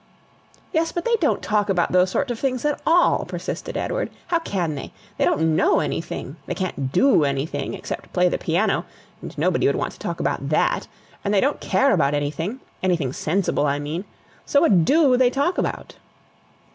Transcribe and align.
"Yes; 0.73 0.91
but 0.91 1.05
they 1.05 1.15
don't 1.17 1.43
talk 1.43 1.69
about 1.69 1.91
those 1.91 2.09
sort 2.09 2.31
of 2.31 2.39
things 2.39 2.65
at 2.65 2.81
all," 2.87 3.23
persisted 3.23 3.77
Edward. 3.77 4.09
"How 4.29 4.39
CAN 4.39 4.73
they? 4.73 4.93
They 5.19 5.25
don't 5.25 5.55
KNOW 5.55 5.79
anything; 5.81 6.35
they 6.47 6.55
can't 6.55 6.91
DO 6.91 7.23
anything 7.23 7.75
except 7.75 8.11
play 8.11 8.27
the 8.27 8.39
piano, 8.39 8.85
and 9.21 9.37
nobody 9.37 9.67
would 9.67 9.75
want 9.75 9.91
to 9.93 9.99
talk 9.99 10.19
about 10.19 10.49
THAT; 10.49 10.87
and 11.23 11.31
they 11.31 11.39
don't 11.39 11.61
care 11.61 11.93
about 11.93 12.15
anything 12.15 12.61
anything 12.81 13.13
sensible, 13.13 13.67
I 13.67 13.77
mean. 13.77 14.05
So 14.43 14.61
what 14.61 14.85
DO 14.85 15.17
they 15.17 15.29
talk 15.29 15.59
about?" 15.59 15.97